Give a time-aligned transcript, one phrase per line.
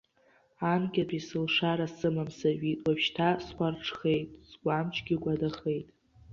[0.71, 5.87] Анкьатәи сылшара сымам, сажәит, уажәшьҭа схәарҽхеит, сгәамчгьы кәадахеит.